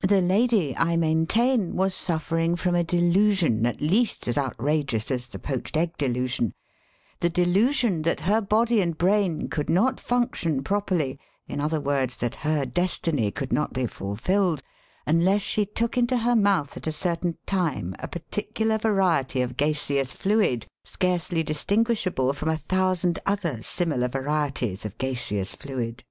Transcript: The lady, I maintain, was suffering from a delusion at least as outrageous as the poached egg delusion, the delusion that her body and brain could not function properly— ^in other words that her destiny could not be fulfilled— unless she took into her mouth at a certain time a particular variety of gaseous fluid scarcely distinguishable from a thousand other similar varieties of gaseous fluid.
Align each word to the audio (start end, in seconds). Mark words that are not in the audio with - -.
The 0.00 0.22
lady, 0.22 0.74
I 0.74 0.96
maintain, 0.96 1.74
was 1.76 1.94
suffering 1.94 2.56
from 2.56 2.74
a 2.74 2.82
delusion 2.82 3.66
at 3.66 3.82
least 3.82 4.26
as 4.26 4.38
outrageous 4.38 5.10
as 5.10 5.28
the 5.28 5.38
poached 5.38 5.76
egg 5.76 5.98
delusion, 5.98 6.54
the 7.20 7.28
delusion 7.28 8.00
that 8.00 8.20
her 8.20 8.40
body 8.40 8.80
and 8.80 8.96
brain 8.96 9.48
could 9.50 9.68
not 9.68 10.00
function 10.00 10.62
properly— 10.64 11.20
^in 11.50 11.60
other 11.60 11.78
words 11.78 12.16
that 12.16 12.36
her 12.36 12.64
destiny 12.64 13.30
could 13.30 13.52
not 13.52 13.74
be 13.74 13.84
fulfilled— 13.86 14.62
unless 15.06 15.42
she 15.42 15.66
took 15.66 15.98
into 15.98 16.16
her 16.16 16.34
mouth 16.34 16.74
at 16.78 16.86
a 16.86 16.90
certain 16.90 17.36
time 17.44 17.94
a 17.98 18.08
particular 18.08 18.78
variety 18.78 19.42
of 19.42 19.58
gaseous 19.58 20.10
fluid 20.10 20.66
scarcely 20.84 21.42
distinguishable 21.42 22.32
from 22.32 22.48
a 22.48 22.56
thousand 22.56 23.18
other 23.26 23.60
similar 23.62 24.08
varieties 24.08 24.86
of 24.86 24.96
gaseous 24.96 25.54
fluid. 25.54 26.02